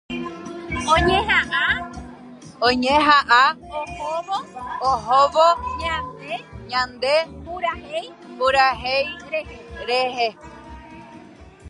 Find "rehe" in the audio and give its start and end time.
9.87-10.29